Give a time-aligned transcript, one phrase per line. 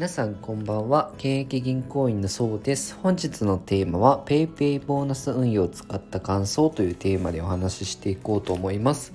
[0.00, 1.10] 皆さんこんばんは。
[1.18, 2.94] 現役銀行員のそうです。
[3.02, 9.12] 本日のテーマは PayPay ボーナス運用を使った感想というテーマでお話ししていこうと思います。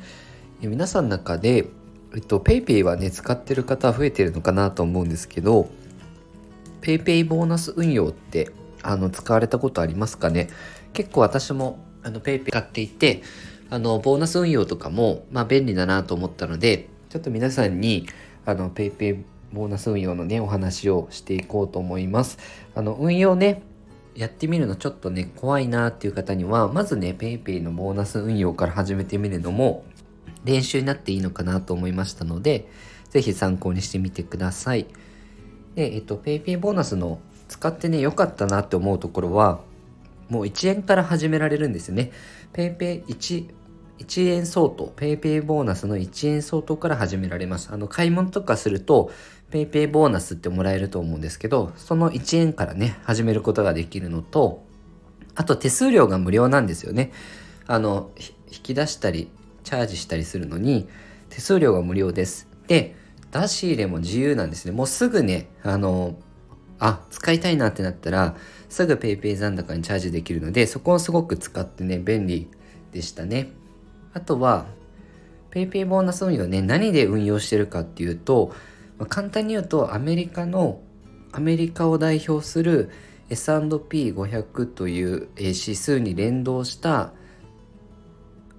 [0.61, 1.65] え皆さんの中で
[2.13, 5.69] えっと PayPay はね使ってる方は増えてるのかなと思うんですけど
[6.81, 8.51] PayPay ボーナス運用って
[8.83, 10.49] あの使われたことありますかね？
[10.93, 13.23] 結構私もあの PayPay 使っていて
[13.71, 18.07] あのボーナス運用とかもまあ便利だなと思ったのでちょっと皆さんに
[18.45, 19.23] あの PayPay
[19.53, 22.37] ボーナス運用のね、お話をしていこうと思います。
[22.75, 23.61] あの、運用ね、
[24.15, 29.83] やってみるのちょっとね、怖いなっていう方には、まずね、PayPay のボーナス運用から始めてみるのも、
[30.45, 32.69] 練習になっていいのかなと思いましたので、
[33.09, 34.87] ぜひ参考にしてみてください。
[35.75, 39.59] で、えっと、PayPay ボーナスの使ってね、良かったなって思うところは、
[40.29, 42.11] もう1円から始められるんですよね。
[42.53, 43.45] PayPay1
[43.99, 47.69] 1円相当、PayPay ボーナスの1円相当から始められます。
[47.71, 49.11] あの、買い物とかすると、
[49.51, 54.65] PayPay ボーナスってもらえると思うんですけど、その1円からね、始めることができるのと、
[55.35, 57.11] あと手数料が無料なんですよね。
[57.67, 58.11] あの、
[58.51, 59.29] 引き出したり、
[59.63, 60.87] チャージしたりするのに、
[61.29, 62.47] 手数料が無料です。
[62.67, 62.95] で、
[63.31, 64.71] 出し入れも自由なんですね。
[64.71, 66.15] もうすぐね、あの、
[66.79, 68.35] あ、使いたいなってなったら、
[68.69, 72.49] すぐ PayPay 残高にチャージできるので、そこをすごく使ってね、便利
[72.91, 73.49] でしたね。
[74.15, 74.65] あとは
[75.51, 78.55] PayPay ボーナス運用ね何で運用してるかっていうと、
[78.97, 80.81] ま、簡単に言うとアメリカの
[81.33, 82.89] アメリカを代表する
[83.29, 87.11] S&P500 という指数に連動した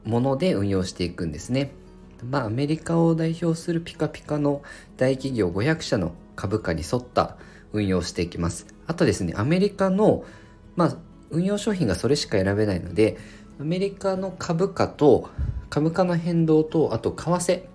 [0.04, 1.72] もので運用していくんですね。
[2.30, 4.62] まあ、アメリカを代表するピカピカの
[4.96, 7.36] 大企業500社の株価に沿った
[7.72, 8.66] 運用していきます。
[8.86, 10.24] あとですね、アメリカの、
[10.76, 10.96] まあ、
[11.30, 13.16] 運用商品がそれしか選べないので、
[13.58, 15.30] アメリカの株価と
[15.70, 17.62] 株価の変動とあと為替。
[17.62, 17.70] 為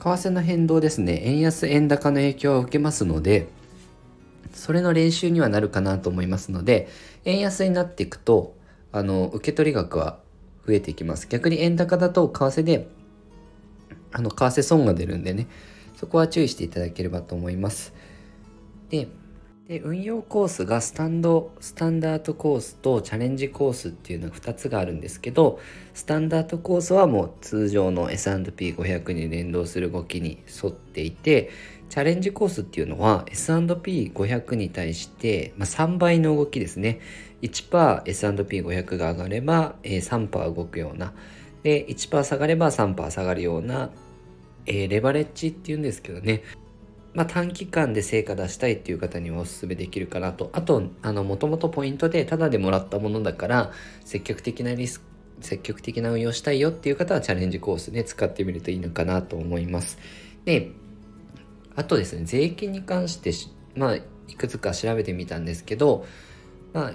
[0.00, 1.22] 替の変動ですね。
[1.24, 3.48] 円安円高の影響を受けますので
[4.52, 6.88] それの練習にはなるかなと思いますので
[7.24, 8.56] 円安になっていくと
[8.90, 10.18] あの受け取り額は
[10.66, 11.28] 増えていきます。
[11.28, 12.88] 逆に円高だと為替で
[14.12, 15.46] あの為替損が出るんでね
[15.96, 17.94] そこは注意していただければと思います。
[18.90, 19.06] で
[19.68, 25.58] で運用コースがスタンドスタンダードコースとチャレンジコースっていうのが2つがあるんですけど
[25.94, 31.48] スタンダードコースはもう通常の S&P500 に連動する動きに沿っていて
[31.88, 37.00] チャレンジコースっていうのは S&P500 に対して、まあ、3倍の動きですね。
[37.42, 41.12] 1%S&P500 が上がれば、えー、3%動くような。
[41.62, 43.90] で1%下がれば3%下がるような、
[44.66, 46.42] えー、レバレッジっていうんですけどね。
[47.14, 50.50] まあ、短期間で成果出したいっていう方におすすめできるかなと。
[50.52, 53.72] あと、あの、もともとポイントでタダでもらったものだから、
[54.04, 55.06] 積極的なリスク、
[55.40, 59.98] 積極的な運用したいよっていう方はチャレンジコース、ね、使ってみるといいのかなと思います。
[60.44, 60.72] で、
[61.76, 63.32] あとですね、税金に関して
[63.76, 64.02] まあ、い
[64.36, 66.06] くつか調べてみたんですけど、
[66.72, 66.92] まあ、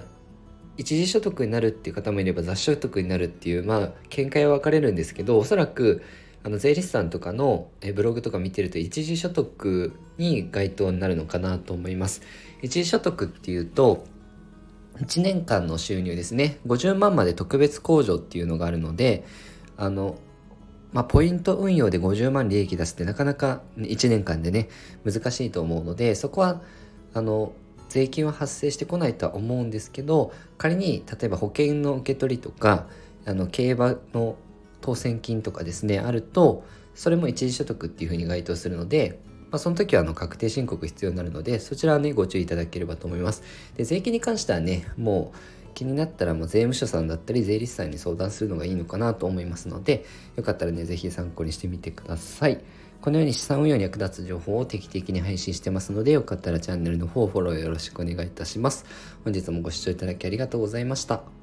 [0.76, 6.02] 一時所得になるっていう方もいれば雑所得になるっていう、まあ、見解は分かれるんですけど、おそらく、
[6.42, 12.22] あの税理士さんとかのブログとか見てると一時所得に該当になるのかなと思います。
[12.62, 14.04] 一時所得っていうと
[14.98, 19.24] 1年間の収入ですね50万まで特別控除っていうのがあるので
[19.76, 20.18] あの
[20.92, 24.68] まあ、ポイント運用で50万利益出すってなかなか1年間でね
[25.04, 26.62] 難しいと思うのでそこは
[27.14, 27.52] あの
[27.88, 32.86] 税金は発生してこないとは思うんですけど仮に例えば保険の受け取りとか
[33.24, 34.36] あの競馬の
[34.80, 36.64] 当選金とかですねあると
[36.94, 39.20] それも一時所得っていうふうに該当するので、
[39.50, 43.42] まあ、その時はあの確定申告必要になるのでそちらはねご注意いただければと思います。
[43.76, 45.36] で税金に関してはねもう
[45.74, 50.04] 気になったらもう税務署さんだったり税理士さんに相談するのがいいのかなと思いますので
[50.36, 52.60] よかったらね是非参考にしてみてください。
[53.00, 58.84] このように資産運用に役立つ情報を定期的に配信してますのでよかったらチャンネルの方フォローよろしくお願いいたします。
[59.24, 61.39] 本日もご視聴いただきありがとうございました。